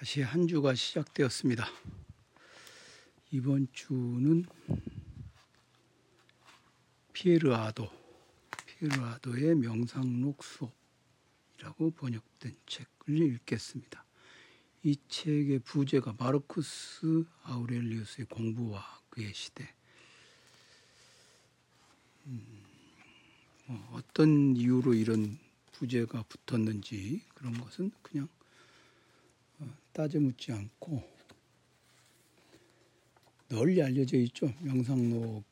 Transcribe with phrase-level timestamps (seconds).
[0.00, 1.68] 다시 한 주가 시작되었습니다.
[3.32, 4.46] 이번 주는
[7.12, 7.86] 피에르 아도,
[8.64, 14.02] 피에르 아도의 명상록 수업이라고 번역된 책을 읽겠습니다.
[14.84, 19.68] 이 책의 부제가 마르쿠스 아우렐리우스의 공부와 그의 시대.
[22.24, 22.64] 음,
[23.66, 25.38] 뭐 어떤 이유로 이런
[25.72, 28.39] 부제가 붙었는지 그런 것은 그냥 어,
[29.92, 31.02] 따져 묻지 않고
[33.48, 34.52] 널리 알려져 있죠.
[34.60, 35.44] 명상록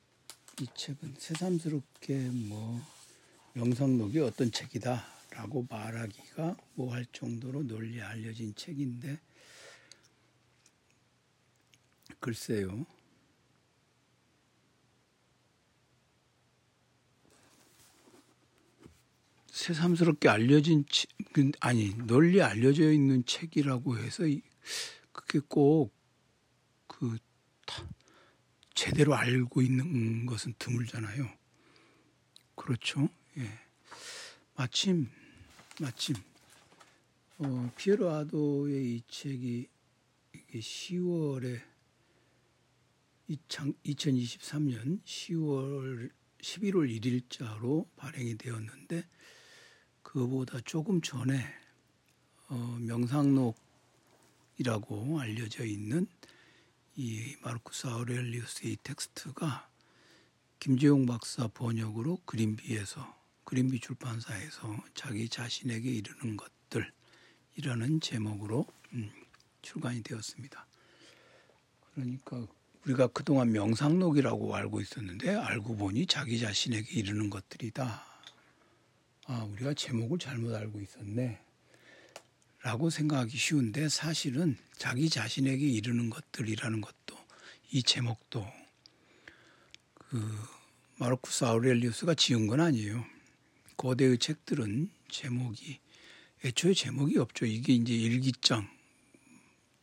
[0.61, 2.81] 이 책은 새삼스럽게 뭐
[3.55, 9.19] 명상록이 어떤 책이다라고 말하기가 뭐 할 정도로 널리 알려진 책인데
[12.21, 12.87] 글쎄요.
[19.59, 20.85] 새삼스럽게 알려진
[21.33, 24.23] 그, 아니 널리 알려져 있는 책이라고 해서
[25.11, 27.19] 그게 꼭그
[28.73, 31.29] 제대로 알고 있는 것은 드물잖아요.
[32.55, 33.09] 그렇죠?
[33.37, 33.51] 예.
[34.55, 35.11] 마침
[35.81, 36.15] 마침
[37.39, 39.69] 어, 피에로 아도의 이 책이
[40.55, 41.61] 10월에
[43.29, 49.05] 2023년 10월 11월 1일자로 발행이 되었는데
[50.09, 51.45] 그보다 조금 전에
[52.49, 53.55] 어, 명상록이라고
[55.21, 56.07] 알려져 있는
[56.97, 59.69] 이 마르쿠스 아우렐리우스의 이 텍스트가
[60.61, 69.11] 김재용 박사 번역으로 그린비에서 그린비 출판사에서 자기 자신에게 이르는 것들이라는 제목으로 음,
[69.61, 70.67] 출간이 되었습니다.
[71.93, 72.47] 그러니까
[72.87, 78.08] 우리가 그동안 명상록이라고 알고 있었는데 알고 보니 자기 자신에게 이르는 것들이다.
[79.31, 81.39] 아, 우리가 제목을 잘못 알고 있었네.
[82.63, 87.15] 라고 생각하기 쉬운데 사실은 자기 자신에게 이르는 것들이라는 것도
[87.71, 88.47] 이 제목도
[89.93, 90.35] 그
[90.97, 93.05] 마르쿠스 아우렐리우스가 지은 건 아니에요.
[93.77, 95.79] 고대의 책들은 제목이
[96.47, 97.45] 애초에 제목이 없죠.
[97.45, 98.67] 이게 이제 일기장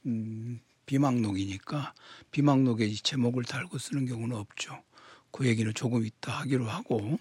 [0.07, 1.93] 음, 비망록이니까
[2.31, 4.83] 비망록에 이 제목을 달고 쓰는 경우는 없죠.
[5.29, 7.19] 그 얘기는 조금 이따 하기로 하고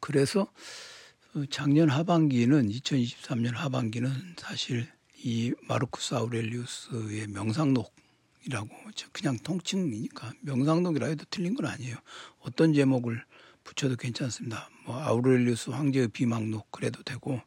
[0.00, 0.42] 그래서
[1.34, 4.88] 어, 작년 하반기는 2023년 하반기는 사실
[5.22, 8.68] 이 마르쿠스 아우렐리우스의 명상록이라고
[9.12, 11.96] 그냥 통칭이니까 명상록이라 해도 틀린 건 아니에요.
[12.40, 13.24] 어떤 제목을
[13.64, 14.70] 붙여도 괜찮습니다.
[14.84, 17.40] 뭐 아우렐리우스 황제의 비망록 그래도 되고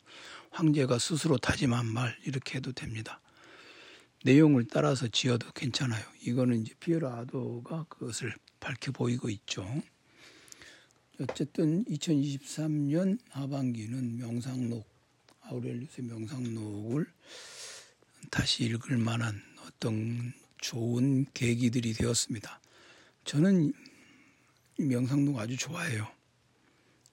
[0.51, 3.21] 황제가 스스로 다짐한 말 이렇게 해도 됩니다.
[4.25, 6.03] 내용을 따라서 지어도 괜찮아요.
[6.21, 9.65] 이거는 이제 피에로 아도가 그것을 밝혀 보이고 있죠.
[11.21, 14.87] 어쨌든 2023년 하반기는 명상록
[15.41, 17.05] 아우렐리우스의 명상록을
[18.31, 20.31] 다시 읽을 만한 어떤
[20.61, 22.61] 좋은 계기들이 되었습니다.
[23.25, 23.73] 저는
[24.77, 26.07] 명상록 아주 좋아해요.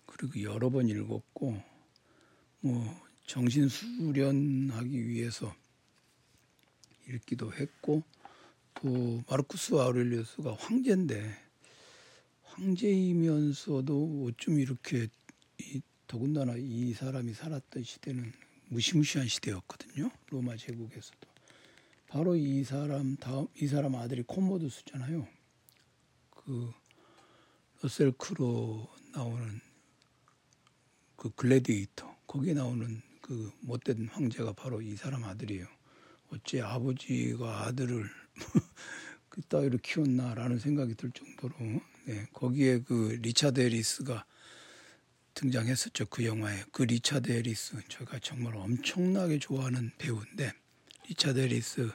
[0.06, 1.61] 그리고 여러 번 읽었고
[2.61, 5.53] 뭐 정신 수련하기 위해서
[7.09, 8.05] 읽기도 했고
[8.75, 11.46] 또 마르쿠스 아우렐리우스가 황제인데
[12.56, 15.09] 황제이면서도 어쩜 이렇게
[15.59, 18.33] 이, 더군다나 이 사람이 살았던 시대는
[18.69, 20.11] 무시무시한 시대였거든요.
[20.28, 21.28] 로마 제국에서도.
[22.09, 25.27] 바로 이 사람 다음 이 사람 아들이 코모두스잖아요.
[26.31, 26.72] 그
[27.83, 29.61] 러셀 크로 나오는
[31.16, 35.66] 그 글래디에이터 거기에 나오는 그 못된 황제가 바로 이 사람 아들이에요.
[36.33, 38.09] 어째 아버지가 아들을
[39.28, 41.55] 그따위로 키웠나라는 생각이 들 정도로
[42.06, 44.25] 네, 거기에 그 리차드 해리스가
[45.34, 46.06] 등장했었죠.
[46.06, 46.62] 그 영화에.
[46.71, 50.53] 그 리차드 해리스 제가 정말 엄청나게 좋아하는 배우인데
[51.09, 51.91] 리차드 해리스,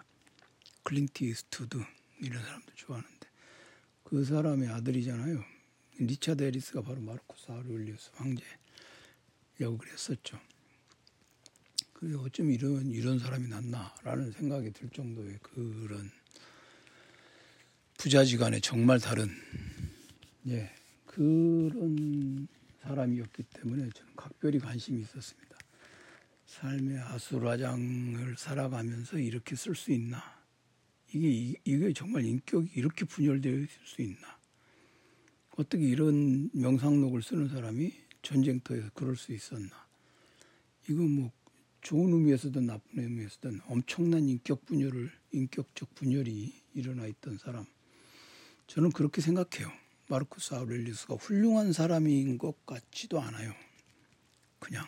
[0.83, 1.81] 클린트 이스트우드
[2.19, 3.27] 이런 사람들 좋아하는데
[4.03, 5.45] 그 사람의 아들이잖아요.
[5.99, 8.43] 리차드 해리스가 바로 마르코스 아우렐리우스 황제
[9.61, 10.37] 역을 했었죠.
[11.93, 16.11] 그게 어쩜 이런 이런 사람이 났나라는 생각이 들 정도의 그런
[17.97, 19.29] 부자지간에 정말 다른
[20.47, 20.71] 예,
[21.05, 22.47] 그런
[22.81, 25.57] 사람이었기 때문에 저는 각별히 관심이 있었습니다.
[26.45, 30.21] 삶의 아수라장을 살아가면서 이렇게 쓸 수 있나?
[31.13, 34.39] 이게 이게 정말 인격이 이렇게 분열되어 있을 수 있나?
[35.57, 39.87] 어떻게 이런 명상록을 쓰는 사람이 전쟁터에서 그럴 수 있었나?
[40.89, 41.31] 이거 뭐
[41.81, 47.65] 좋은 의미에서든 나쁜 의미에서든 엄청난 인격 분열을 인격적 분열이 일어나 있던 사람.
[48.67, 49.80] 저는 그렇게 생각해요.
[50.11, 53.53] 마르쿠스 아우렐리우스가 훌륭한 사람인 것 같지도 않아요.
[54.59, 54.85] 그냥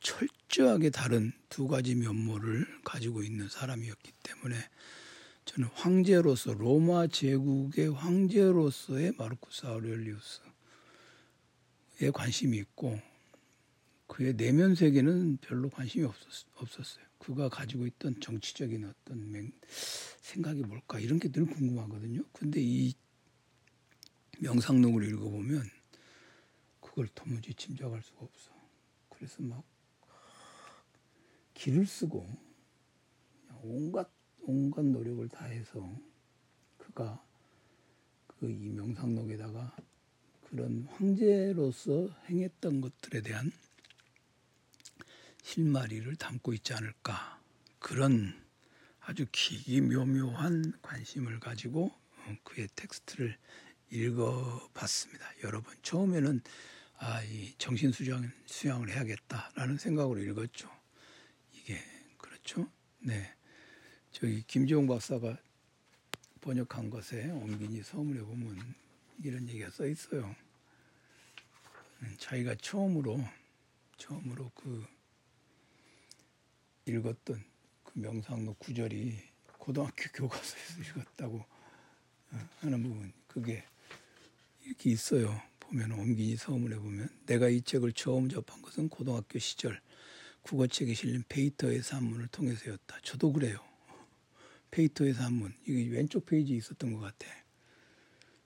[0.00, 4.56] 철저하게 다른 두 가지 면모를 가지고 있는 사람이었기 때문에
[5.44, 10.40] 저는 황제로서 로마 제국의 황제로서의 마르쿠스 아우렐리우스에
[12.14, 12.98] 관심이 있고
[14.06, 19.52] 그의 내면 세계는 별로 관심이 없었, 어요 그가 가지고 있던 정치적인 어떤 맹,
[20.22, 22.22] 생각이 뭘까 이런 게 늘 궁금하거든요.
[22.32, 22.94] 근데 이
[24.38, 25.62] 명상록을 읽어보면
[26.80, 28.52] 그걸 도무지 짐작할 수가 없어.
[29.08, 29.64] 그래서 막
[31.54, 32.28] 길을 쓰고
[33.62, 34.08] 온갖
[34.42, 35.96] 온갖 노력을 다해서
[36.78, 37.22] 그가
[38.38, 39.74] 그 이 명상록에다가
[40.48, 43.50] 그런 황제로서 행했던 것들에 대한
[45.42, 47.42] 실마리를 담고 있지 않을까
[47.80, 48.40] 그런
[49.00, 51.90] 아주 기묘묘한 관심을 가지고
[52.44, 53.36] 그의 텍스트를
[53.90, 55.26] 읽어봤습니다.
[55.44, 56.40] 여러 분 처음에는
[56.98, 60.68] 아, 이 정신 수양 수양을 해야겠다라는 생각으로 읽었죠.
[61.52, 61.78] 이게
[62.16, 62.68] 그렇죠?
[62.98, 63.34] 네.
[64.10, 65.38] 저기 김지용 박사가
[66.40, 68.74] 번역한 것에 엄긴이 서문에 보면
[69.22, 70.34] 이런 얘기가 써 있어요.
[72.02, 73.24] 음, 자기가 처음으로
[73.96, 74.86] 처음으로 그
[76.86, 77.44] 읽었던
[77.84, 79.18] 그 명상록 구절이
[79.58, 81.44] 고등학교 교과서에서 읽었다고
[82.30, 83.64] 어, 하는 부분 그게
[84.68, 85.40] 이렇게 있어요.
[85.60, 89.80] 보면 옮긴이 서문에 보면 내가 이 책을 처음 접한 것은 고등학교 시절
[90.42, 92.98] 국어책에 실린 페이터의 산문을 통해서였다.
[93.02, 93.58] 저도 그래요.
[94.70, 97.26] 페이터의 산문 이게 왼쪽 페이지에 있었던 것 같아.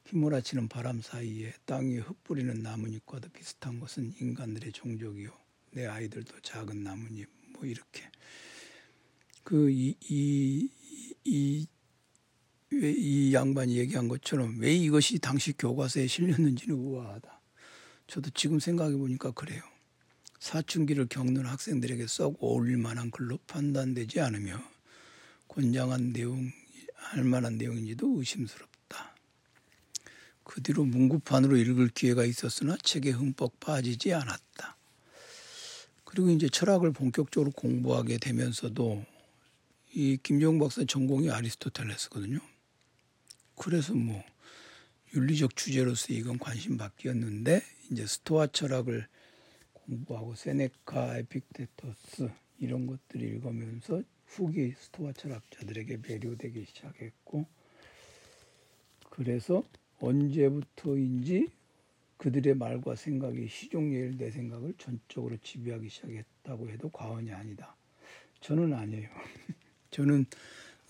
[0.06, 5.36] 휘몰아치는 바람 사이에 땅 위에 흩뿌리는 나뭇잎과도 비슷한 것은 인간들의 종족이요.
[5.72, 8.08] 내 아이들도 작은 나뭇잎 뭐 이렇게
[9.42, 10.70] 그이이
[11.24, 11.66] 이
[12.72, 12.92] 왜
[13.32, 17.40] 이 양반이 얘기한 것처럼 왜 이것이 당시 교과서에 실렸는지는 우아하다.
[18.06, 19.62] 저도 지금 생각해 보니까 그래요.
[20.38, 24.62] 사춘기를 겪는 학생들에게 썩 어울릴 만한 글로 판단되지 않으며
[25.48, 26.50] 권장한 내용
[26.94, 29.16] 할 만한 내용인지도 의심스럽다.
[30.44, 34.76] 그 뒤로 문구판으로 읽을 기회가 있었으나 책에 흠뻑 빠지지 않았다.
[36.04, 39.06] 그리고 이제 철학을 본격적으로 공부하게 되면서도
[39.94, 42.51] 이 김종 박사 전공이 아리스토텔레스거든요.
[43.62, 44.20] 그래서 뭐
[45.14, 47.62] 윤리적 주제로서 이건 관심 받기였는데
[47.92, 49.06] 이제 스토아 철학을
[49.72, 52.28] 공부하고 세네카, 에픽테토스
[52.58, 57.46] 이런 것들을 읽으면서 후기 스토아 철학자들에게 매료되기 시작했고
[59.10, 59.62] 그래서
[60.00, 61.48] 언제부터인지
[62.16, 67.76] 그들의 말과 생각이 시종여일 내 생각을 전적으로 지배하기 시작했다고 해도 과언이 아니다.
[68.40, 69.08] 저는 아니에요.
[69.92, 70.26] 저는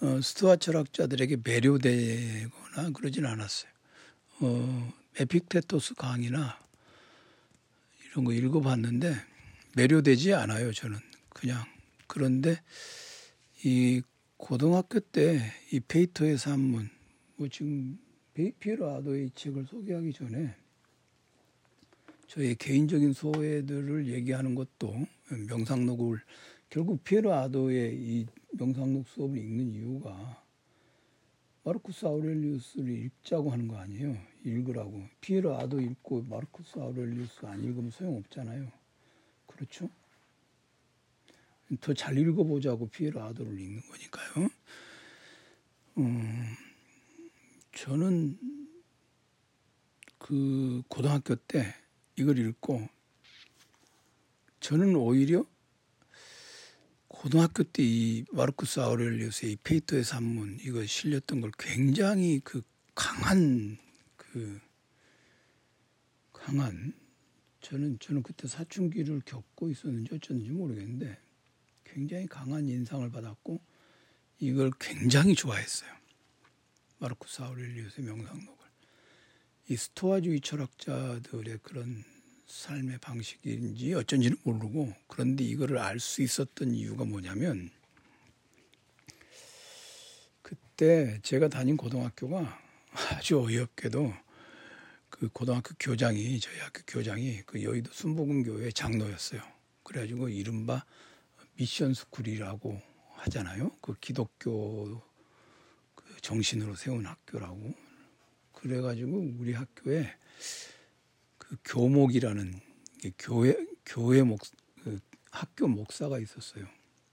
[0.03, 3.71] 어, 스토아 철학자들에게 매료되거나 그러진 않았어요.
[4.41, 6.59] 어, 에픽테토스 강의나
[8.11, 9.15] 이런 거 읽어봤는데
[9.77, 10.73] 매료되지 않아요.
[10.73, 11.65] 저는 그냥
[12.09, 12.61] 그런데
[13.65, 14.03] 이
[14.37, 15.41] 고등학교 때
[15.71, 16.91] 이 페이터의 산문
[17.37, 17.99] 뭐 지금
[18.35, 20.55] 피에로 아도의 책을 소개하기 전에
[22.27, 25.07] 저의 개인적인 소회들을 얘기하는 것도
[25.49, 26.21] 명상록을
[26.69, 30.43] 결국 피에로 아도의 이 명상록 수업을 읽는 이유가
[31.65, 34.17] 마르쿠스 아우렐리우스를 읽자고 하는 거 아니에요.
[34.45, 35.05] 읽으라고.
[35.21, 38.71] 피에로 아도 읽고 마르쿠스 아우렐리우스 안 읽으면 소용없잖아요.
[39.47, 39.89] 그렇죠?
[41.81, 44.49] 더 잘 읽어보자고 피에로 아도를 읽는 거니까요.
[45.99, 46.45] 음,
[47.75, 48.39] 저는
[50.19, 51.75] 그 고등학교 때
[52.17, 52.89] 이걸 읽고
[54.61, 55.45] 저는 오히려
[57.23, 62.63] 고등학교 때 이 마르쿠스 아우렐리우스의 이 페이터의 산문 이거 실렸던 걸 굉장히 그
[62.97, 63.79] 강한
[64.17, 64.61] 그
[66.33, 66.93] 강한
[67.61, 71.17] 저는 저는 그때 사춘기를 겪고 있었는지 어쩐지 모르겠는데
[71.85, 73.63] 굉장히 강한 인상을 받았고
[74.41, 75.93] 이걸 굉장히 좋아했어요.
[76.99, 78.67] 마르쿠스 아우렐리우스의 명상록을
[79.69, 82.03] 이 스토아주의 철학자들의 그런
[82.53, 87.71] 삶의 방식인지 어쩐지는 모르고 그런데 이거를 알 수 있었던 이유가 뭐냐면
[90.43, 92.61] 그때 제가 다닌 고등학교가
[92.93, 94.13] 아주 어이없게도
[95.09, 99.41] 그 고등학교 교장이 저희 학교 교장이 그 여의도 순복음교회 장로였어요.
[99.83, 100.85] 그래가지고 이른바
[101.55, 102.81] 미션 스쿨이라고
[103.15, 103.75] 하잖아요.
[103.81, 105.03] 그 기독교
[105.95, 107.73] 그 정신으로 세운 학교라고.
[108.53, 110.82] 그래가지고 우리 학교에 그
[111.65, 112.61] 교목이라는
[113.19, 116.67] 교회 교회 목그 학교 목사가 있었어요.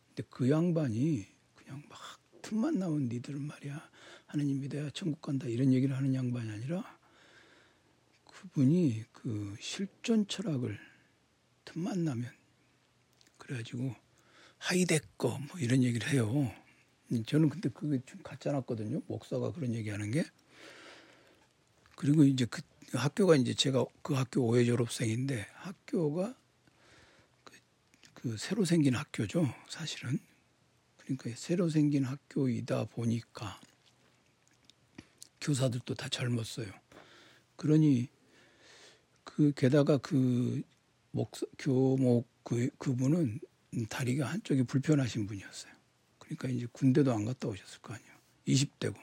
[0.10, 2.00] 근데 그 양반이 그냥 막
[2.42, 3.90] 틈만 나면 니들은 말이야
[4.26, 6.98] 하느님 믿어야 천국 간다 이런 얘기를 하는 양반이 아니라
[8.26, 10.80] 그분이 그 실존 철학을
[11.66, 12.32] 틈만 나면
[13.38, 13.96] 그래가지고
[14.58, 16.54] 하이데꺼 뭐 이런 얘기를 해요.
[17.26, 19.02] 저는 근데 그게 좀 같지 않았거든요.
[19.08, 20.24] 목사가 그런 얘기하는 게.
[21.96, 22.62] 그리고 이제 그
[22.98, 26.36] 학교가 이제 제가 그 학교 오해 졸업생인데 학교가
[27.44, 27.54] 그,
[28.14, 29.54] 그 새로 생긴 학교죠.
[29.68, 30.20] 사실은.
[30.98, 33.60] 그러니까 새로 생긴 학교이다 보니까
[35.42, 36.72] 교사들도 다 젊었어요.
[37.56, 38.08] 그러니
[39.24, 40.62] 그 게다가 그
[41.12, 43.40] 목사 교목 그 그분은
[43.90, 45.74] 다리가 한쪽이 불편하신 분이었어요.
[46.20, 48.12] 그러니까 이제 군대도 안 갔다 오셨을 거 아니에요.
[48.48, 48.96] 20대고.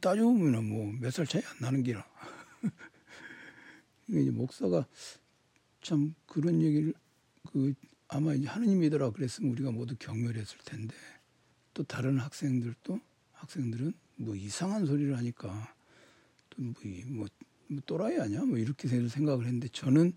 [0.00, 2.06] 따져 보면은 뭐몇 살 차이 안 나는 기라.
[4.08, 4.86] 이제 목사가
[5.82, 6.94] 참 그런 얘기를
[7.50, 7.74] 그
[8.08, 10.94] 아마 이제 하느님이더라 그랬으면 우리가 모두 경멸했을 텐데
[11.72, 13.00] 또 다른 학생들도
[13.32, 15.74] 학생들은 뭐 이상한 소리를 하니까
[16.50, 16.74] 또뭐
[17.06, 17.26] 뭐,
[17.68, 20.12] 뭐 또라이 아니야 뭐 이렇게 생각을 했는데 저는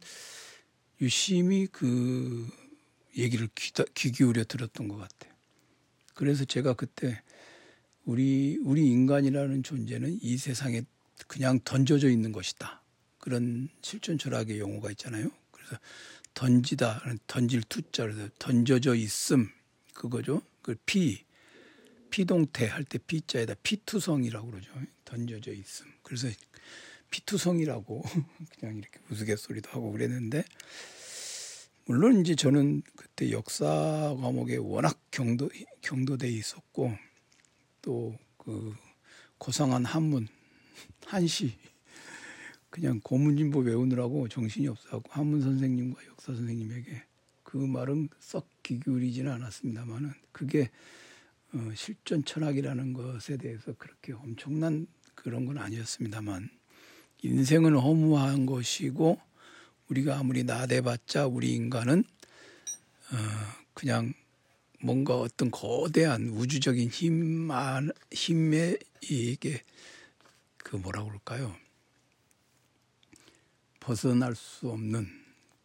[1.02, 2.48] 유심히 그
[3.18, 5.34] 얘기를 귀, 귀 기울여 들었던 것 같아요.
[6.14, 7.22] 그래서 제가 그때
[8.06, 10.84] 우리 우리 인간이라는 존재는 이 세상에
[11.28, 12.82] 그냥 던져져 있는 것이다.
[13.28, 15.30] 그런 실존 철학의 용어가 있잖아요.
[15.52, 15.78] 그래서
[16.34, 19.50] 던지다, 던질 투자, 그래서 던져져 있음
[19.94, 20.42] 그거죠.
[20.62, 21.26] 그 피,
[22.10, 24.72] 피동태 할 때 피자에다 피투성이라고 그러죠.
[25.04, 25.88] 던져져 있음.
[26.04, 26.30] 그래서
[27.12, 28.04] 피투성이라고
[28.60, 30.46] 그냥 이렇게 우스갯소리도 하고 그랬는데
[31.86, 33.66] 물론 이제 저는 그때 역사
[34.22, 35.50] 과목에 워낙 경도
[35.82, 36.96] 경도돼 있었고
[37.82, 38.18] 또
[38.48, 38.74] 그
[39.38, 40.30] 고상한 한문
[41.06, 41.58] 한시
[42.70, 47.04] 그냥 고문진보 외우느라고 정신이 없어갖고 한문 선생님과 역사 선생님에게
[47.44, 50.70] 그 말은 썩 기울이지는 않았습니다만은 그게
[51.54, 56.50] 어, 실존 철학이라는 것에 대해서 그렇게 엄청난 그런 건 아니었습니다만
[57.24, 59.20] 인생은 허무한 것이고
[59.90, 62.04] 우리가 아무리 나대봤자 우리 인간은
[63.12, 63.16] 어
[63.74, 64.14] 그냥
[64.82, 67.50] 뭔가 어떤 거대한 우주적인 힘
[68.12, 69.64] 힘에 이게
[70.58, 71.56] 그 뭐라 그럴까요?
[73.88, 75.08] 벗어날 수 없는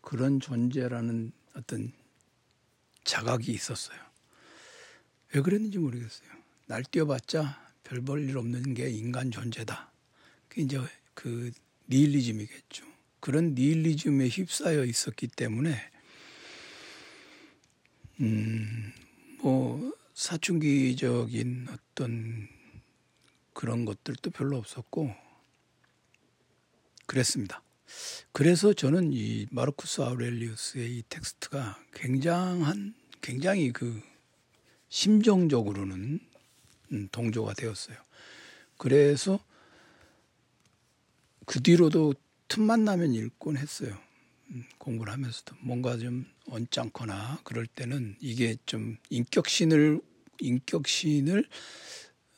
[0.00, 1.92] 그런 존재라는 어떤
[3.02, 3.98] 자각이 있었어요.
[5.34, 6.28] 왜 그랬는지 모르겠어요.
[6.66, 9.90] 날뛰어봤자 별 볼 일 없는 게 인간 존재다.
[10.48, 10.80] 그 이제
[11.14, 11.50] 그
[11.88, 12.86] 니힐리즘이겠죠.
[13.18, 15.90] 그런 니힐리즘에 휩싸여 있었기 때문에
[18.20, 18.92] 음,
[19.40, 22.48] 뭐 사춘기적인 어떤
[23.52, 25.12] 그런 것들도 별로 없었고
[27.06, 27.60] 그랬습니다.
[28.32, 34.02] 그래서 저는 이 마르쿠스 아우렐리우스의 이 텍스트가 굉장한 굉장히 그
[34.88, 36.20] 심정적으로는
[36.92, 37.96] 음, 동조가 되었어요.
[38.76, 39.38] 그래서
[41.46, 42.14] 그 뒤로도
[42.48, 43.98] 틈만 나면 읽곤 했어요.
[44.50, 50.00] 음, 공부를 하면서도 뭔가 좀 언짢거나 그럴 때는 이게 좀 인격신을
[50.40, 51.48] 인격신을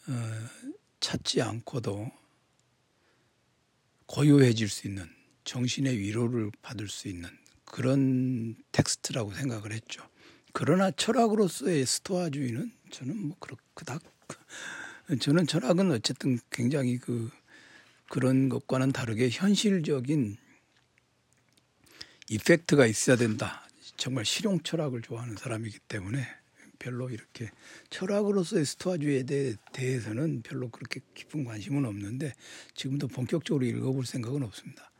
[0.08, 0.12] 어,
[1.00, 2.10] 찾지 않고도
[4.06, 5.08] 고요해질 수 있는
[5.44, 7.28] 정신의 위로를 받을 수 있는
[7.64, 10.02] 그런 텍스트라고 생각을 했죠.
[10.52, 13.36] 그러나 철학으로서의 스토아주의는 저는 뭐
[13.74, 14.02] 그닥
[15.20, 17.30] 저는 철학은 어쨌든 굉장히 그
[18.08, 20.36] 그런 것과는 다르게 현실적인
[22.30, 23.68] 이펙트가 있어야 된다.
[23.96, 26.26] 정말 실용 철학을 좋아하는 사람이기 때문에
[26.78, 27.50] 별로 이렇게
[27.90, 29.24] 철학으로서의 스토아주의에
[29.72, 32.32] 대해서는 별로 그렇게 깊은 관심은 없는데
[32.74, 34.90] 지금도 본격적으로 읽어볼 생각은 없습니다.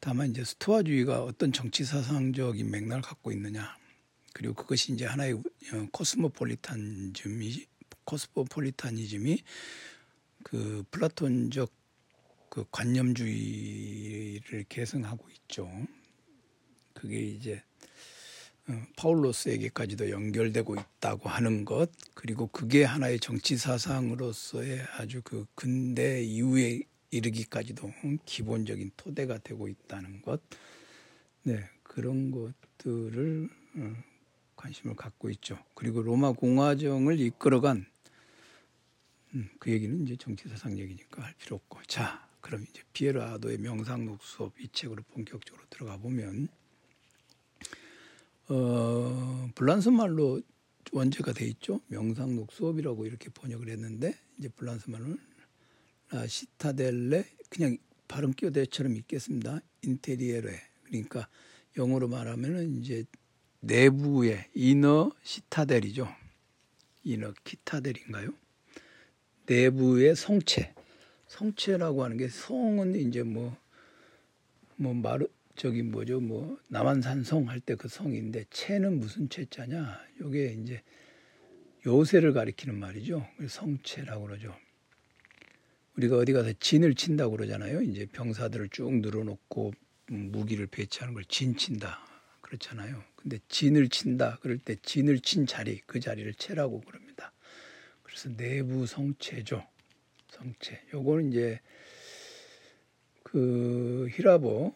[0.00, 3.76] 다만 이제 스토아주의가 어떤 정치 사상적인 맥락을 갖고 있느냐
[4.32, 7.66] 그리고 그것이 이제 하나의 어, 코스모폴리탄즘이
[8.04, 9.42] 코스모폴리타니즘이
[10.42, 11.70] 그 플라톤적
[12.48, 15.70] 그 관념주의를 계승하고 있죠.
[16.94, 17.62] 그게 이제
[18.68, 26.80] 어, 파울로스에게까지도 연결되고 있다고 하는 것 그리고 그게 하나의 정치 사상으로서의 아주 그 근대 이후에
[27.10, 27.92] 이르기까지도
[28.24, 30.40] 기본적인 토대가 되고 있다는 것,
[31.42, 33.96] 네 그런 것들을 어,
[34.56, 35.58] 관심을 갖고 있죠.
[35.74, 37.86] 그리고 로마 공화정을 이끌어간
[39.34, 43.58] 음, 그 얘기는 이제 정치 사상 얘기니까 할 필요 없고 자 그럼 이제 피에르 아도의
[43.58, 46.48] 명상록 수업 이 책으로 본격적으로 들어가 보면
[48.48, 50.40] 어, 불란스 말로
[50.92, 51.80] 원제가 돼 있죠.
[51.86, 54.98] 명상록 수업이라고 이렇게 번역을 했는데 이제 불란스 아,
[56.26, 59.60] 시타델레 그냥 발음 끼어대처럼 읽겠습니다.
[59.82, 60.50] 인테리에레
[60.84, 61.28] 그러니까
[61.78, 63.04] 영어로 말하면은 이제
[63.60, 66.08] 내부의 이너 시타델이죠.
[67.04, 68.30] 이너 키타델인가요?
[69.46, 70.74] 내부의 성체.
[71.28, 73.56] 성체라고 하는 게 성은 이제 뭐,
[74.76, 75.26] 뭐, 마르,
[75.56, 80.82] 저기 뭐죠 뭐 남한산성 할 때 그 성인데 채는 무슨 채자냐 요게 이제
[81.86, 84.56] 요새를 가리키는 말이죠 성채라고 그러죠
[86.00, 87.82] 우리가 어디 가서 진을 친다고 그러잖아요.
[87.82, 89.72] 이제 병사들을 쭉 늘어놓고
[90.08, 92.00] 무기를 배치하는 걸 진친다
[92.40, 93.04] 그렇잖아요.
[93.16, 97.32] 근데 진을 친다 그럴 때 진을 친 자리 그 자리를 채라고 그럽니다.
[98.02, 99.66] 그래서 내부 성체죠.
[100.28, 100.80] 성체.
[100.94, 101.60] 요거는 이제
[103.22, 104.74] 그 히라보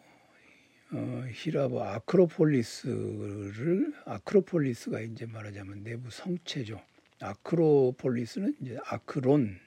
[0.91, 6.79] 어, 히라보 아크로폴리스를 아크로폴리스가 이제 말하자면 내부 성체죠.
[7.19, 9.64] 아크로폴리스는 이제 아크론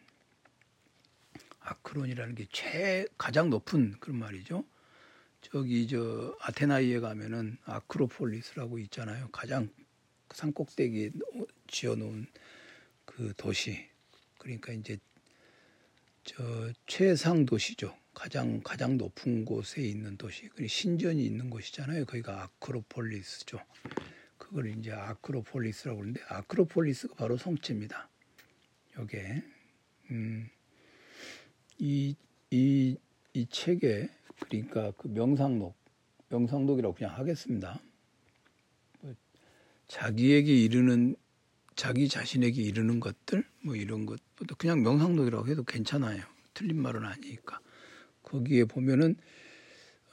[1.71, 4.65] 아크론이라는 게 최 가장 높은 그런 말이죠.
[5.41, 9.29] 저기 저 아테나이에 가면은 아크로폴리스라고 있잖아요.
[9.31, 9.69] 가장
[10.33, 11.11] 산 꼭대기에
[11.69, 12.27] 지어놓은
[13.05, 13.89] 그 도시.
[14.39, 14.99] 그러니까 이제
[16.25, 17.97] 저 최상 도시죠.
[18.15, 22.05] 가장 가장 높은 곳에 있는 도시, 그 신전이 있는 곳이잖아요.
[22.05, 23.61] 거기가 아크로폴리스죠.
[24.37, 28.09] 그걸 이제 아크로폴리스라고 그러는데 아크로폴리스가 바로 성체입니다.
[28.99, 29.43] 요게
[30.11, 30.51] 음,
[31.79, 32.15] 이,
[32.51, 32.97] 이,
[33.33, 34.09] 이 책에
[34.41, 35.77] 그러니까 그 명상록,
[36.29, 37.81] 명상록이라고 그냥 하겠습니다.
[39.01, 39.15] 뭐
[39.87, 41.17] 자기에게 이르는
[41.77, 46.23] 자기 자신에게 이르는 것들 뭐 이런 것보다 그냥 명상록이라고 해도 괜찮아요.
[46.55, 47.61] 틀린 말은 아니니까.
[48.23, 49.17] 거기에 보면은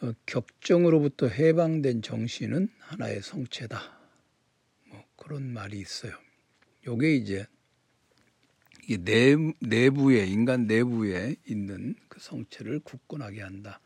[0.01, 3.81] 어, 격정으로부터 해방된 정신은 하나의 성체다.
[4.89, 6.13] 뭐 그런 말이 있어요.
[6.85, 7.47] 요게 이제
[8.87, 13.79] 이게 내, 내부에 인간 내부에 있는 그 성체를 굳건하게 한다.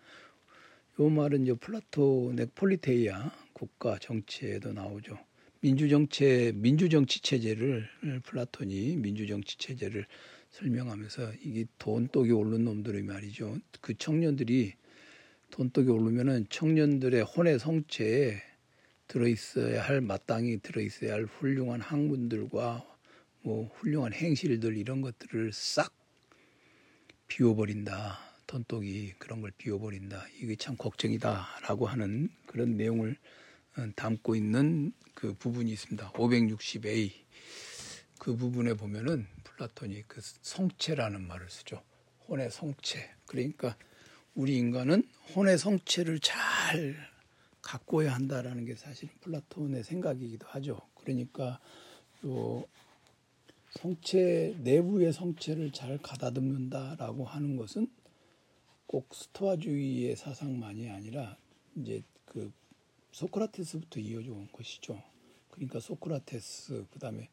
[1.00, 5.18] 요 말은 이제 플라톤의 폴리테이아 국가 정체에도 나오죠.
[5.62, 7.88] 민주정체 민주정치 체제를
[8.24, 10.06] 플라톤이 민주정치 체제를
[10.51, 13.58] 설명하면서 이게 돈독이 오른 놈들이 말이죠.
[13.79, 14.74] 그 청년들이
[15.51, 18.41] 돈독이 오르면은 청년들의 혼의 성채에
[19.08, 22.88] 들어있어야 할 마땅히 들어있어야 할 훌륭한 학문들과
[23.41, 25.93] 뭐 훌륭한 행실들 이런 것들을 싹
[27.28, 28.19] 비워버린다.
[28.47, 30.25] 돈독이 그런 걸 비워버린다.
[30.41, 33.15] 이게 참 걱정이다라고 하는 그런 내용을
[33.78, 36.12] 어, 담고 있는 그 부분이 있습니다.
[36.13, 37.12] 560A
[38.17, 41.84] 그 부분에 보면은 플라톤이 그 성체라는 말을 쓰죠.
[42.28, 43.10] 혼의 성체.
[43.25, 43.78] 그러니까
[44.34, 45.04] 우리 인간은
[45.36, 46.95] 혼의 성체를 잘
[47.62, 50.82] 가꿔야 한다라는 게 사실 플라톤의 생각이기도 하죠.
[50.95, 51.60] 그러니까
[52.25, 52.65] 요
[53.71, 57.88] 성체 내부의 성체를 잘 가다듬는다라고 하는 것은
[58.88, 61.38] 꼭 스토아주의의 사상만이 아니라
[61.75, 62.51] 이제 그
[63.12, 65.01] 소크라테스부터 이어져 온 것이죠.
[65.51, 67.29] 그러니까 소크라테스 그다음에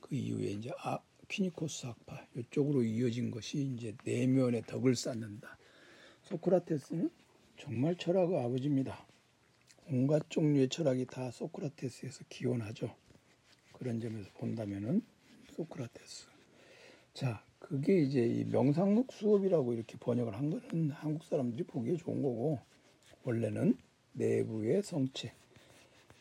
[0.00, 0.98] 그 이후에 이제 아,
[1.28, 5.56] 퀴니코스 학파 이쪽으로 이어진 것이 이제 내면의 덕을 쌓는다.
[6.24, 7.10] 소크라테스는
[7.56, 9.06] 정말 철학의 아버지입니다.
[9.90, 12.94] 온갖 종류의 철학이 다 소크라테스에서 기원하죠.
[13.72, 15.02] 그런 점에서 본다면은
[15.58, 16.26] 소크라테스.
[17.14, 22.60] 자, 그게 이제 이 명상록 수업이라고 이렇게 번역을 한 거는 한국 사람들이 보기에 좋은 거고
[23.24, 23.76] 원래는
[24.12, 25.32] 내부의 성체.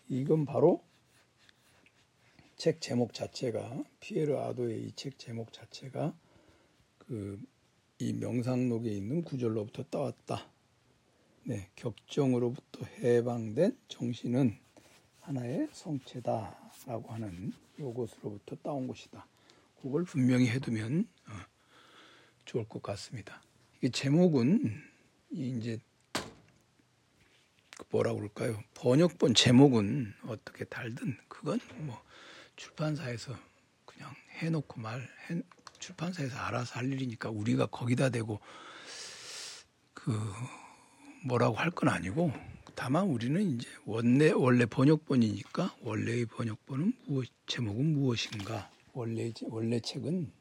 [0.09, 0.83] 이건 바로
[2.55, 6.17] 책 제목 자체가 피에르 아도의 이 책 제목 자체가
[6.97, 7.39] 그
[7.99, 10.51] 이 명상록에 있는 구절로부터 따왔다.
[11.45, 14.55] 네, 격정으로부터 해방된 정신은
[15.27, 19.27] 하나의 성체다라고 하는 요것으로부터 따온 것이다.
[19.81, 21.31] 그걸 분명히 해두면 어,
[22.45, 23.41] 좋을 것 같습니다.
[23.81, 24.81] 이 제목은
[25.31, 25.79] 이제
[26.13, 28.63] 그 뭐라 그럴까요?
[28.73, 32.01] 번역본 제목은 어떻게 달든 그건 뭐
[32.55, 33.35] 출판사에서
[33.85, 35.41] 그냥 해놓고 말 해,
[35.79, 38.39] 출판사에서 알아서 할 일이니까 우리가 거기다 대고
[39.93, 40.17] 그
[41.25, 42.31] 뭐라고 할 건 아니고
[42.75, 50.31] 다만 우리는 이제 원래 원래 번역본이니까 원래의 번역본은 무엇 제목은 무엇인가 원래 원래 책은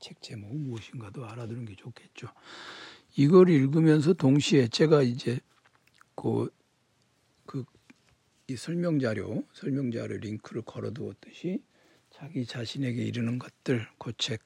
[0.00, 2.28] 책 제목은 무엇인가도 알아두는 게 좋겠죠.
[3.16, 5.40] 이걸 읽으면서 동시에 제가 이제
[7.46, 11.62] 그이 설명 자료, 설명 자료 링크를 걸어 두었듯이
[12.10, 14.42] 자기 자신에게 이르는 것들 그 책.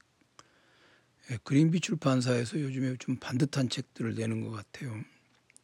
[1.30, 4.98] 예, 그린비 출판사에서 요즘에 좀 반듯한 책들을 내는 것 같아요.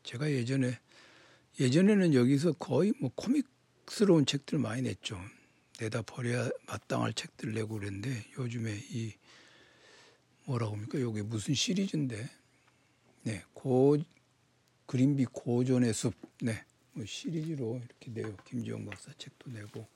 [0.02, 0.78] 제가 예전에
[1.58, 5.18] 예전에는 여기서 거의 뭐 코믹스러운 책들 많이 냈죠.
[5.80, 9.14] 내다 버려야 마땅할 책들 내고 그랬는데 요즘에 이
[10.44, 11.00] 뭐라고 합니까?
[11.00, 12.28] 요게 무슨 시리즈인데?
[13.22, 13.96] 네, 고
[14.86, 16.14] 그린비 고전의 숲.
[16.40, 16.64] 네.
[16.92, 18.36] 뭐 시리즈로 이렇게 내요.
[18.46, 19.86] 김지영 박사 책도 내고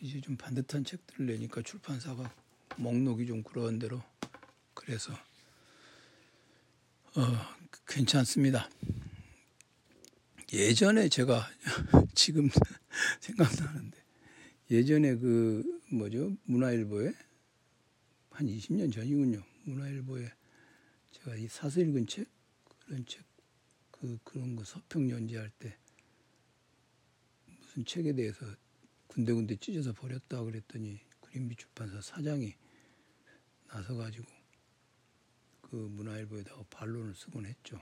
[0.00, 2.34] 이제 좀 반듯한 책들을 내니까 출판사가
[2.76, 4.02] 목록이 좀 그런 대로
[4.74, 5.12] 그래서
[7.14, 7.22] 어,
[7.86, 8.68] 괜찮습니다.
[10.52, 11.46] 예전에 제가
[12.14, 12.48] 지금
[13.20, 13.98] 생각나는데
[14.70, 17.12] 예전에 그 뭐죠 문화일보에
[18.30, 20.32] 한 20년 전이군요 문화일보에
[21.10, 22.26] 제가 이 사서 읽은 책
[22.80, 25.76] 그런 책그 그런 거 서평 연재할 때
[27.60, 28.46] 무슨 책에 대해서
[29.08, 32.54] 군데군데 찢어서 버렸다 그랬더니 그린비 출판사 사장이
[33.66, 34.26] 나서 가지고
[35.60, 37.78] 그 문화일보에다가 반론을 쓰곤 했죠.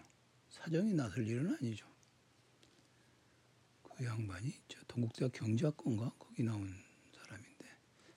[0.50, 1.86] 사정이 나설 일은 아니죠.
[3.96, 6.68] 그 양반이 저 동국대학 경제학과인가 거기 나온
[7.14, 7.66] 사람인데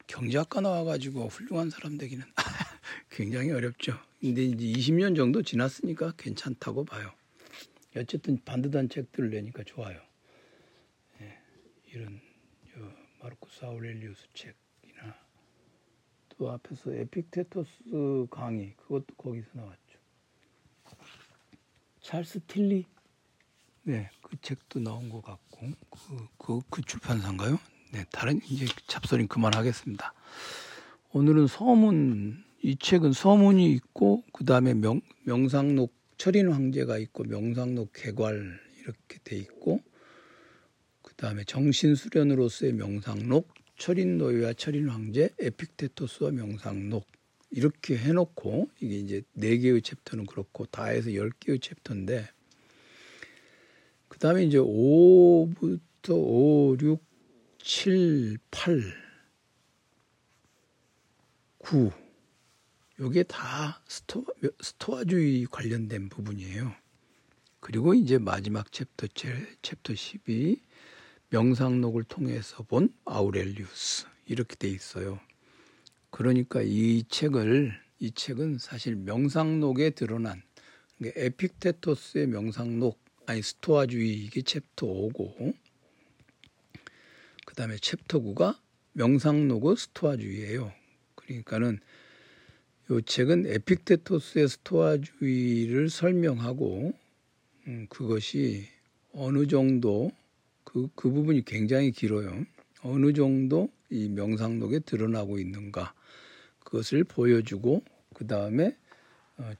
[0.07, 2.25] 경제학과 나와가지고 훌륭한 사람 되기는
[3.09, 3.97] 굉장히 어렵죠.
[4.19, 7.13] 근데 이제 20년 정도 지났으니까 괜찮다고 봐요.
[7.95, 10.01] 어쨌든 반듯한 책들을 내니까 좋아요.
[11.21, 11.37] 예,
[11.87, 12.19] 이런
[13.21, 15.15] 마르쿠스 아우렐리우스 책이나
[16.29, 19.99] 또 앞에서 에픽테토스 강의 그것도 거기서 나왔죠.
[22.01, 22.85] 찰스 틸리
[23.89, 27.57] 네, 그 책도 나온 것 같고 그, 그, 그 출판사인가요?
[27.91, 30.13] 네, 다른 이제 잡소리 그만하겠습니다.
[31.11, 38.59] 오늘은 서문 이 책은 서문이 있고 그 다음에 명, 명상록 철인 황제가 있고 명상록 개괄
[38.79, 39.81] 이렇게 돼 있고
[41.01, 47.07] 그 다음에 정신 수련으로서의 명상록 철인 노예와 철인 황제 에픽테토스와 명상록
[47.49, 52.27] 이렇게 해놓고 이게 이제 네 개의 챕터는 그렇고 다 해서 열 개의 챕터인데
[54.19, 57.01] 그 다음에 이제 5부터 5, 6,
[57.59, 58.83] 7, 8,
[61.59, 61.89] 9
[62.99, 64.25] 요게 다 스토아,
[64.59, 66.73] 스토아주의 관련된 부분이에요.
[67.61, 69.07] 그리고 이제 마지막 chapter
[69.61, 70.61] chapter 12
[71.29, 75.21] 명상록을 통해서 본 아우렐리우스 이렇게 돼 있어요.
[76.09, 80.41] 그러니까 이 책을 이 책은 사실 명상록에 드러난
[80.97, 85.53] 그러니까 에픽테토스의 명상록 아니 스토아주의 이게 챕터 5고
[87.45, 88.57] 그 다음에 챕터 9가
[88.93, 90.73] 명상록의 스토아주의예요.
[91.13, 91.79] 그러니까는
[92.89, 96.91] 이 책은 에픽테토스의 스토아주의를 설명하고
[97.67, 98.65] 음, 그것이
[99.13, 100.09] 어느 정도
[100.63, 102.31] 그, 그 부분이 굉장히 길어요.
[102.81, 105.93] 어느 정도 이 명상록에 드러나고 있는가
[106.61, 107.83] 그것을 보여주고
[108.15, 108.75] 그 다음에 어,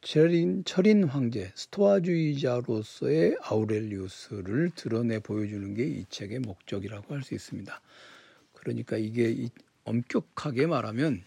[0.02, 7.82] 철인, 철인 황제 스토아주의자로서의 아우렐리우스를 드러내 보여주는 게 이 책의 목적이라고 할 수 있습니다.
[8.54, 9.48] 그러니까 이게
[9.86, 11.24] 엄격하게 말하면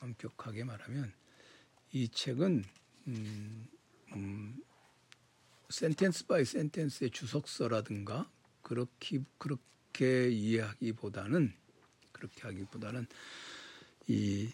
[0.00, 1.12] 엄격하게 말하면
[1.92, 2.64] 이 책은
[3.08, 3.66] 음,
[4.14, 4.56] 음,
[5.68, 8.30] sentence by sentence의 주석서라든가
[8.62, 11.52] 그렇게 그렇게 이해하기보다는
[12.12, 13.06] 그렇게 하기보다는
[14.06, 14.50] 이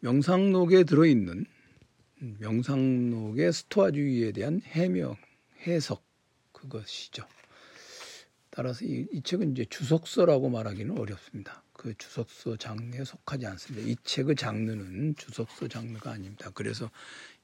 [0.00, 1.46] 명상록에 들어있는
[2.20, 5.16] 명상록의 스토아주의에 대한 해명,
[5.66, 6.02] 해석
[6.52, 7.24] 그것이죠.
[8.50, 11.62] 따라서 이, 이 책은 이제 주석서라고 말하기는 어렵습니다.
[11.72, 13.88] 그 주석서 장르에 속하지 않습니다.
[13.88, 16.50] 이 책의 장르는 주석서 장르가 아닙니다.
[16.54, 16.90] 그래서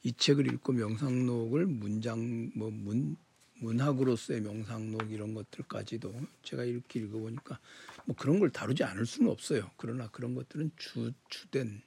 [0.02, 3.16] 이 책을 읽고 명상록을 문장 뭐 문
[3.64, 7.58] 문학으로서의 명상록 이런 것들까지도 제가 이렇게 읽어보니까
[8.04, 9.70] 뭐 그런 걸 다루지 않을 수는 없어요.
[9.76, 11.82] 그러나 그런 것들은 주 주된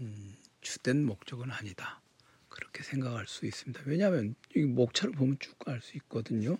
[0.00, 0.36] 음,
[0.68, 2.02] 주된 목적은 아니다.
[2.50, 3.84] 그렇게 생각할 수 있습니다.
[3.86, 6.58] 왜냐하면 이 목차를 보면 쭉 알 수 있거든요.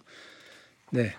[0.91, 1.15] 네.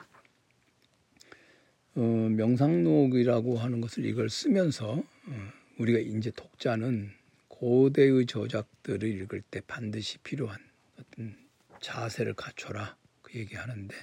[1.93, 7.11] 어, 명상록이라고 하는 것을 이걸 쓰면서 어, 우리가 이제 독자는
[7.47, 10.57] 고대의 저작들을 읽을 때 반드시 필요한
[10.97, 11.37] 어떤
[11.81, 13.95] 자세를 갖춰라 그 얘기하는데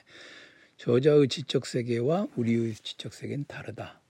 [0.77, 4.01] 저자의 지적 세계와 우리의 지적 세계는 다르다.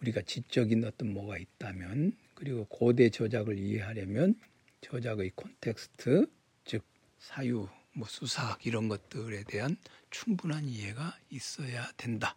[0.00, 4.38] 우리가 지적인 어떤 뭐가 있다면 그리고 고대 저작을 이해하려면
[4.82, 6.30] 저작의 콘텍스트
[6.64, 6.84] 즉
[7.18, 9.76] 사유 뭐 수사학 이런 것들에 대한
[10.10, 12.36] 충분한 이해가 있어야 된다.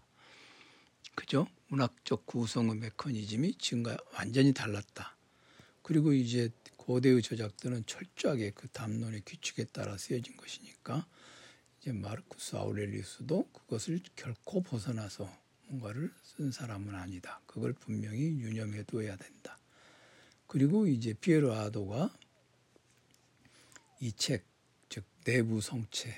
[1.16, 1.48] 그죠?
[1.68, 5.18] 문학적 구성의 메커니즘이 지금과 완전히 달랐다.
[5.84, 11.06] 그리고 이제 고대의 저작들은 철저하게 그 담론의 규칙에 따라 쓰여진 것이니까
[11.82, 15.30] 이제 마르쿠스 아우렐리우스도 그것을 결코 벗어나서
[15.68, 17.42] 뭔가를 쓴 사람은 아니다.
[17.46, 19.59] 그걸 분명히 유념해 둬야 된다.
[20.50, 22.12] 그리고 이제 피에르 아도가
[24.00, 24.48] 이 책,
[24.90, 26.10] 즉 내부 성체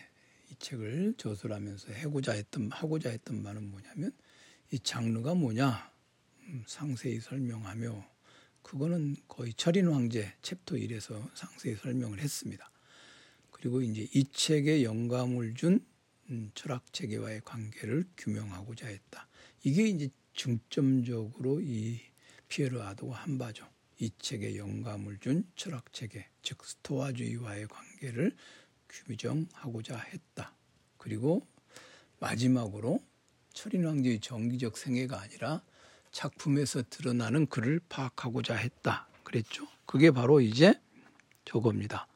[0.49, 4.13] 이 책을 저술 하면서 해고자 했던 하고자 했던 말은 뭐냐면
[4.71, 5.91] 이 장르가 뭐냐
[6.47, 8.09] 음, 상세히 설명하며
[8.61, 12.71] 그거는 거의 철인 황제 챕터 1에서 상세히 설명을 했습니다.
[13.51, 15.85] 그리고 이제 이 책에 영감을 준
[16.29, 19.27] 음, 철학 체계와의 관계를 규명하고자 했다.
[19.63, 21.99] 이게 이제 중점적으로 이
[22.47, 23.67] 피에르 아도가 한 바죠.
[24.01, 28.35] 이 책에 영감을 준 철학 체계, 즉 스토아주의와의 관계를
[28.89, 30.55] 규정하고자 했다.
[30.97, 31.45] 그리고
[32.19, 32.99] 마지막으로
[33.53, 35.61] 철인 왕제의 정기적 생애가 아니라
[36.11, 39.07] 작품에서 드러나는 그를 파악하고자 했다.
[39.23, 39.67] 그랬죠.
[39.85, 40.73] 그게 바로 이제
[41.45, 42.07] 저겁니다.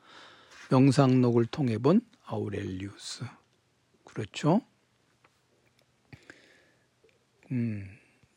[0.72, 3.26] 명상록을 통해 본 아우렐리우스.
[4.04, 4.62] 그렇죠?
[7.52, 7.88] 음,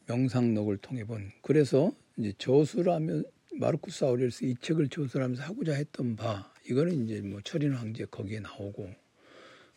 [0.05, 1.33] 명상록을 통해 본.
[1.41, 3.25] 그래서 이제 저술하면
[3.59, 8.89] 마르쿠스 아우렐리우스 이 책을 저술하면서 하고자 했던 바 이거는 이제 뭐 철인 황제 거기에 나오고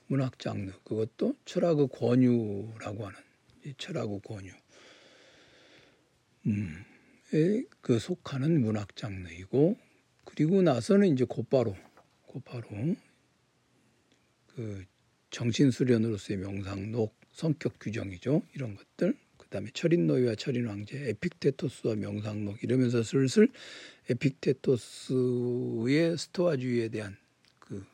[0.06, 3.20] 문학 장르 그것도 철학의 권유라고 하는
[3.78, 4.52] 철학의 권유.
[6.46, 6.86] 음,
[7.82, 9.78] 그 속하는 문학 장르이고
[10.26, 11.76] 그리고 나서는 이제 곧바로
[12.28, 12.68] 곧바로
[14.48, 14.86] 그
[15.32, 19.18] 정신 수련으로서의 명상록 성격 규정이죠 이런 것들
[19.52, 23.50] 그다음에 철인노이와 철인왕제 에픽테토스와 명상록 이러면서 슬슬
[24.10, 27.18] 에픽테토스의 스토아주의에 대한
[27.60, 27.86] 그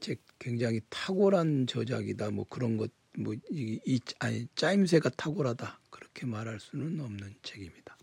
[0.00, 6.58] 책 굉장히 탁월한 저작이다 뭐 그런 것 뭐 이, 이 아니 짜임새가 탁월하다 그렇게 말할
[6.60, 7.96] 수는 없는 책입니다.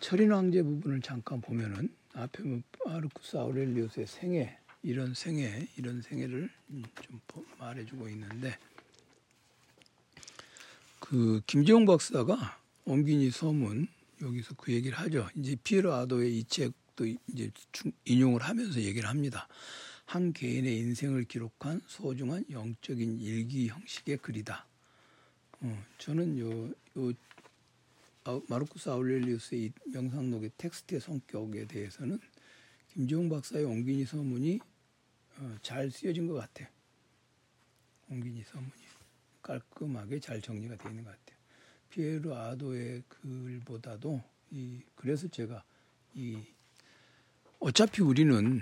[0.00, 6.50] 철인 왕제 부분을 잠깐 보면은 앞에 뭐 아르쿠스 아우렐리우스의 생애 이런 생애 이런 생애를
[7.02, 7.20] 좀
[7.58, 8.56] 말해주고 있는데
[11.00, 13.88] 그 김지용 박사가 옴기니 서문
[14.20, 15.28] 여기서 그 얘기를 하죠.
[15.36, 17.50] 이제 피에로 아도의 이 책도 이제
[18.04, 19.48] 인용을 하면서 얘기를 합니다.
[20.12, 24.66] 한 개인의 인생을 기록한 소중한 영적인 일기 형식의 글이다.
[25.62, 27.12] 어, 저는 요, 요
[28.46, 32.20] 마르쿠스 아울렐리우스의 명상록의 텍스트의 성격에 대해서는
[32.88, 34.60] 김지용 박사의 옹기니 서문이
[35.38, 36.68] 어, 잘 쓰여진 것 같아요.
[38.10, 38.82] 옹기니 서문이
[39.40, 41.38] 깔끔하게 잘 정리가 되어 있는 것 같아요.
[41.88, 45.64] 피에르 아도의 글보다도 이 그래서 제가
[46.12, 46.36] 이
[47.60, 48.60] 어차피 우리는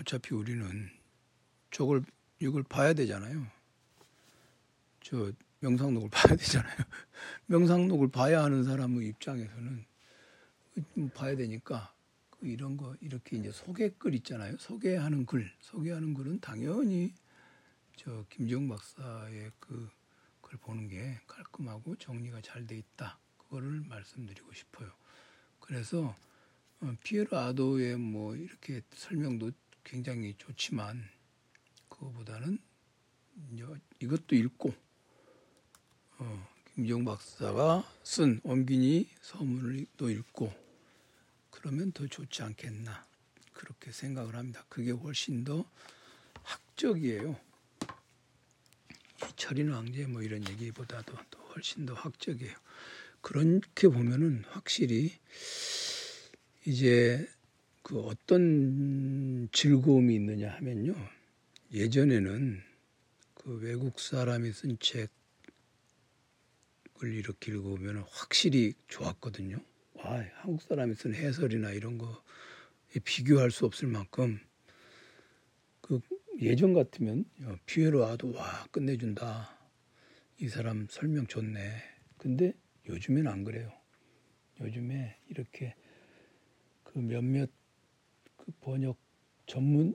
[0.00, 0.90] 어차피 우리는
[1.70, 2.04] 저걸
[2.40, 3.46] 이걸 봐야 되잖아요.
[5.02, 6.76] 저 명상록을 봐야 되잖아요.
[7.46, 9.84] 명상록을 봐야 하는 사람의 입장에서는
[11.14, 11.92] 봐야 되니까
[12.30, 14.56] 그 이런 거 이렇게 이제 소개글 있잖아요.
[14.58, 17.12] 소개하는 글, 소개하는 글은 당연히
[17.96, 20.00] 저 김정 박사의 그
[20.50, 23.20] 글 보는 게 깔끔하고 정리가 잘 돼 있다.
[23.38, 24.90] 그거를 말씀드리고 싶어요.
[25.60, 26.16] 그래서
[26.80, 29.52] 어, 피에르 아도의 뭐 이렇게 설명도
[29.84, 31.08] 굉장히 좋지만
[31.88, 32.58] 그거보다는
[34.00, 34.74] 이것도 읽고
[36.18, 40.52] 어, 김정 박사가 쓴 엄기니 서문을 또 읽고
[41.50, 43.06] 그러면 더 좋지 않겠나
[43.52, 44.64] 그렇게 생각을 합니다.
[44.68, 45.64] 그게 훨씬 더
[46.42, 47.38] 학적이에요.
[49.36, 52.54] 철인 왕제 뭐 이런 얘기보다도 또 훨씬 더 학적이에요.
[53.20, 55.12] 그렇게 보면은 확실히
[56.64, 57.28] 이제
[57.82, 60.94] 그 어떤 즐거움이 있느냐 하면요.
[61.72, 62.60] 예전에는
[63.34, 65.08] 그 외국 사람이 쓴 책을
[67.02, 69.58] 이렇게 읽어보면 확실히 좋았거든요.
[69.94, 72.22] 와, 한국 사람이 쓴 해설이나 이런 거
[73.04, 74.38] 비교할 수 없을 만큼
[75.80, 76.00] 그
[76.40, 77.24] 예전 같으면
[77.66, 79.56] 피에로 와도 와 끝내준다.
[80.38, 81.82] 이 사람 설명 좋네.
[82.18, 82.52] 근데
[82.88, 83.72] 요즘엔 안 그래요.
[84.60, 85.74] 요즘에 이렇게
[86.82, 87.59] 그 몇몇 그
[88.60, 88.96] 번역
[89.46, 89.94] 전문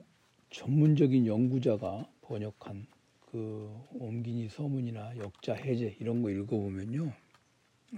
[0.50, 2.86] 전문적인 연구자가 번역한
[3.30, 7.12] 그 옴기니 서문이나 역자 해제 이런 거 읽어보면요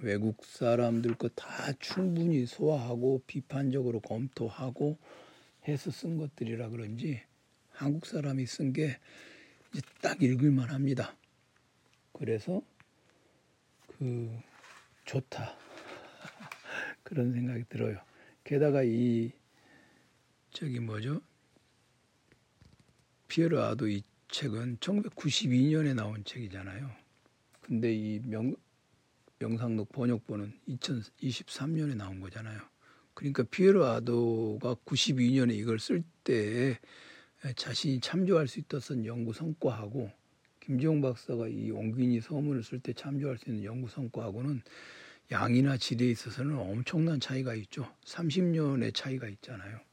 [0.03, 4.99] 외국 사람들 거 다 충분히 소화하고 비판적으로 검토하고
[5.67, 7.21] 해서 쓴 것들이라 그런지
[7.71, 8.99] 한국 사람이 쓴 게
[9.73, 11.15] 이제 딱 읽을만 합니다.
[12.13, 12.63] 그래서
[13.87, 14.31] 그
[15.05, 15.57] 좋다
[17.03, 17.99] 그런 생각이 들어요.
[18.45, 19.33] 게다가 이
[20.59, 21.21] 저기 뭐죠?
[23.29, 26.91] 피에르 아도 이 책은 1992년에 나온 책이잖아요.
[27.61, 28.57] 근데 이 명,
[29.39, 32.61] 명상록 번역본은 2023년에 나온 거잖아요.
[33.15, 36.81] 그러니까 피에르 아도가 92년에 이걸 쓸때
[37.55, 40.11] 자신이 참조할 수 있었던 연구 성과하고
[40.59, 44.63] 김지용 박사가 이 옹균이 서문을 쓸 때 참조할 수 있는 연구 성과하고는
[45.31, 47.89] 양이나 질에 있어서는 엄청난 차이가 있죠.
[48.05, 49.87] 30년의 차이가 있잖아요.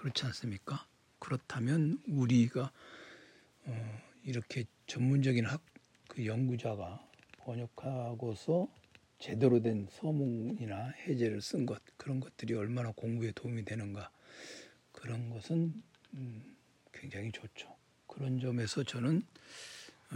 [0.00, 0.86] 그렇지 않습니까?
[1.18, 2.72] 그렇다면 우리가
[3.64, 5.60] 어, 이렇게 전문적인 학
[6.10, 7.08] 그 연구자가
[7.38, 8.68] 번역하고서
[9.20, 14.10] 제대로 된 서문이나 해제를 쓴 것 그런 것들이 얼마나 공부에 도움이 되는가
[14.90, 15.72] 그런 것은
[16.14, 16.56] 음,
[16.92, 17.72] 굉장히 좋죠.
[18.08, 19.22] 그런 점에서 저는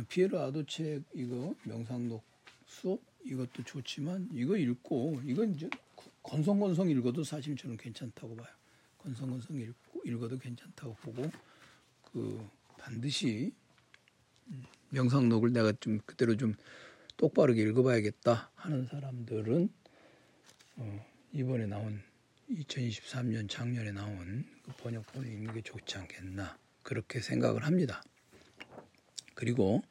[0.09, 2.25] 피에르 아도 책 이거 명상록
[2.67, 5.71] 수업 이것도 좋지만 이거 읽고 이건 이제
[6.25, 8.53] 건성건성 읽어도 사실 저는 괜찮다고 봐요.
[9.05, 11.31] 건성건성 읽고 읽어도 괜찮다고 보고
[12.11, 13.53] 그 반드시
[14.89, 16.55] 명상록을 내가 좀 그대로 좀
[17.19, 19.69] 똑바르게 읽어봐야겠다 하는 사람들은
[20.77, 22.03] 어, 이번에 나온
[22.51, 28.03] 2023년 작년에 나온 그 번역본을 읽는 게 좋지 않겠나 그렇게 생각을 합니다.
[29.35, 29.83] 그리고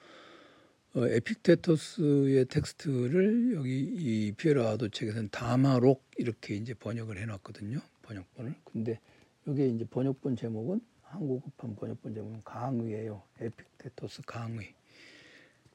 [0.96, 7.80] 어, 에픽테토스의 텍스트를 여기 이 피에로 아도 책에서는 담화록 이렇게 이제 번역을 해놨거든요.
[8.04, 8.56] 번역본을.
[8.64, 9.00] 근데
[9.48, 13.24] 여기 이제 번역본 제목은 한국어판 번역본 제목은 강의예요.
[13.40, 14.74] 에픽테토스 강의.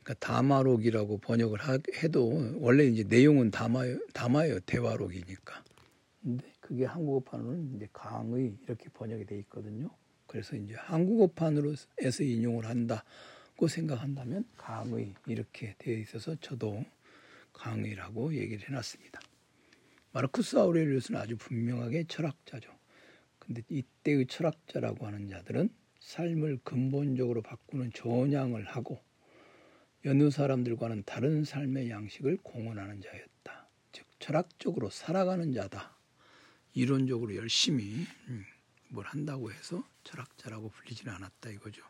[0.02, 5.64] 그러니까 담화록이라고 번역을 하, 해도 원래 이제 내용은 담화요, 담화요 대화록이니까.
[6.22, 9.90] 근데 그게 한국어판으로는 이제 강의 이렇게 번역이 돼 있거든요.
[10.26, 13.04] 그래서 이제 한국어판으로 해서 인용을 한다.
[13.56, 16.84] 고 생각한다면 강의 이렇게 되어 있어서 저도
[17.52, 19.20] 강의라고 얘기를 해놨습니다.
[20.12, 22.70] 마르쿠스 아우렐리우스는 아주 분명하게 철학자죠.
[23.38, 29.00] 근데 이때의 철학자라고 하는 자들은 삶을 근본적으로 바꾸는 전향을 하고
[30.04, 33.68] 여느 사람들과는 다른 삶의 양식을 공헌하는 자였다.
[33.92, 35.96] 즉 철학적으로 살아가는 자다.
[36.74, 38.44] 이론적으로 열심히 음,
[38.88, 41.82] 뭘 한다고 해서 철학자라고 불리지는 않았다 이거죠.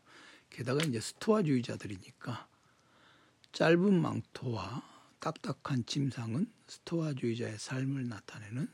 [0.50, 2.48] 게다가 이제 스토아주의자들이니까
[3.52, 8.68] 짧은 망토와 딱딱한 침상은 스토아주의자의 삶을 나타내는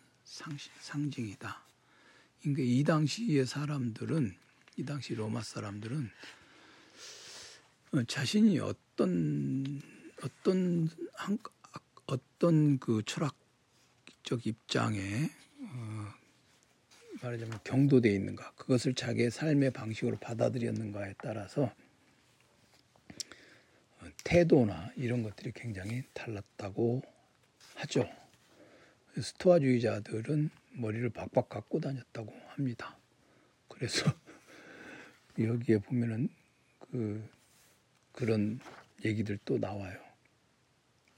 [0.81, 1.63] 상징 이다.
[2.41, 4.35] 그러니까 이 당시의 사람들은
[4.77, 6.11] 이 당시 로마 사람들은
[7.93, 9.81] 어, 자신이 어떤
[10.23, 11.39] 어떤 한,
[12.07, 15.31] 어떤 그 철학적 입장에
[15.61, 16.15] 어,
[17.23, 21.73] 말하자면 경도돼 있는가 그것을 자기의 삶의 방식으로 받아들였는가에 따라서
[24.25, 27.03] 태도나 이런 것들이 굉장히 달랐다고
[27.77, 28.09] 하죠.
[29.21, 32.99] 스토아주의자들은 머리를 박박 갖고 다녔다고 합니다.
[33.69, 34.13] 그래서
[35.39, 36.29] 여기에 보면은
[36.81, 37.23] 그
[38.13, 38.59] 그런
[39.05, 39.99] 얘기들도 나와요.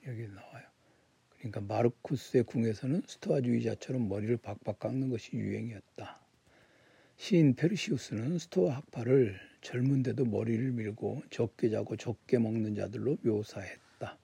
[0.06, 0.66] 여기 나와요.
[1.38, 6.20] 그러니까 마르쿠스의 궁에서는 스토아주의자처럼 머리를 박박 깎는 것이 유행이었다.
[7.16, 14.16] 시인 페르시우스는 스토아 학파를 젊은데도 머리를 밀고 적게 자고 적게 먹는 자들로 묘사했다.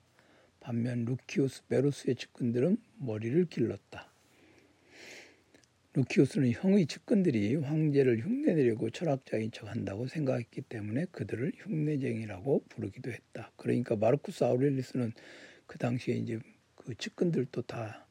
[0.61, 4.09] 반면 루키우스 베로스의 측근들은 머리를 길렀다.
[5.95, 13.51] 루키우스는 형의 측근들이 황제를 흉내내려고 철학자인 척한다고 생각했기 때문에 그들을 흉내쟁이라고 부르기도 했다.
[13.57, 15.11] 그러니까 마르쿠스 아우렐리스는
[15.67, 16.39] 그 당시에 이제
[16.75, 18.07] 그 측근들도 다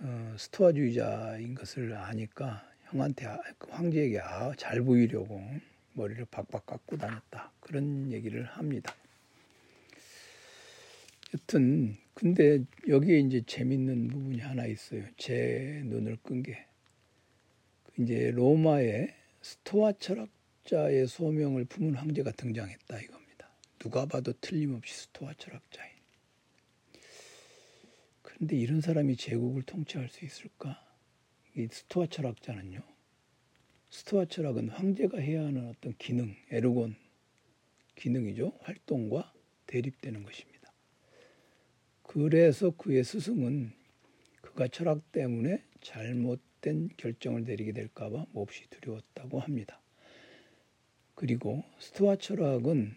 [0.00, 5.42] 어, 스토아주의자인 것을 아니까 형한테 아, 그 황제에게 아, 잘 보이려고
[6.00, 8.94] 머리를 박박 깎고 다녔다 그런 얘기를 합니다.
[11.34, 15.04] 여튼 근데 여기에 이제 재밌는 부분이 하나 있어요.
[15.16, 16.66] 제 눈을 끈 게.
[17.98, 23.50] 이제 로마의 스토아 철학자의 소명을 품은 황제가 등장했다 이겁니다.
[23.78, 25.90] 누가 봐도 틀림없이 스토아 철학자인.
[28.22, 30.82] 근데 이런 사람이 제국을 통치할 수 있을까?
[31.56, 32.80] 이 스토아 철학자는요.
[33.90, 36.96] 스토아 철학은 황제가 해야 하는 어떤 기능, 에르곤
[37.96, 38.52] 기능이죠.
[38.62, 39.32] 활동과
[39.66, 40.72] 대립되는 것입니다.
[42.02, 43.72] 그래서 그의 스승은
[44.40, 49.80] 그가 철학 때문에 잘못된 결정을 내리게 될까봐 몹시 두려웠다고 합니다.
[51.14, 52.96] 그리고 스토아 철학은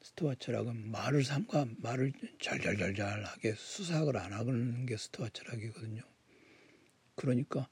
[0.00, 6.02] 스토아 철학은 말을 삼가 말을 잘잘잘잘하게 수사학을 안 하는 게 스토아 철학이거든요.
[7.16, 7.68] 그러니까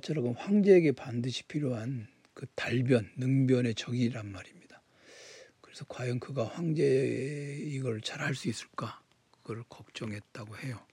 [0.00, 4.82] 철학은 황제에게 반드시 필요한 그 달변, 능변의 적이란 말입니다.
[5.60, 9.00] 그래서 과연 그가 황제 이걸 잘 할 수 있을까?
[9.44, 10.84] 걸 걱정했다고 해요.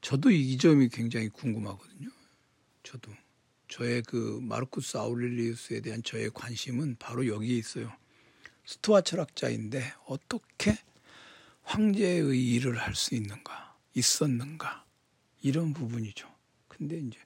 [0.00, 2.08] 저도 이 점이 굉장히 궁금하거든요.
[2.82, 3.12] 저도
[3.68, 7.92] 저의 그 마르쿠스 아우렐리우스에 대한 저의 관심은 바로 여기에 있어요.
[8.64, 10.76] 스토아 철학자인데 어떻게
[11.62, 14.84] 황제의 일을 할 수 있는가, 있었는가
[15.42, 16.35] 이런 부분이죠.
[16.76, 17.18] 근데 이제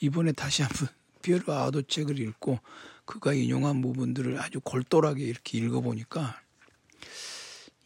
[0.00, 0.88] 이번에 다시 한번
[1.22, 2.58] 피에로 아도 책을 읽고
[3.04, 6.40] 그가 인용한 부분들을 아주 골똘하게 이렇게 읽어보니까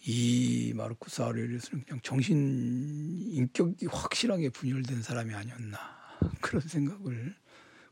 [0.05, 5.79] 이 마르쿠스 아우렐리우스는 그냥 정신 인격이 확실하게 분열된 사람이 아니었나
[6.43, 7.37] 그런 생각을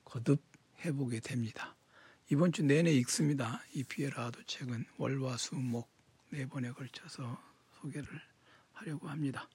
[0.05, 0.43] 거듭
[0.85, 1.77] 해보게 됩니다.
[2.31, 3.63] 이번 주 내내 읽습니다.
[3.75, 5.89] 이 피에라도 책은 월화수목
[6.31, 7.41] 네 번에 걸쳐서
[7.81, 8.09] 소개를
[8.73, 9.49] 하려고 합니다.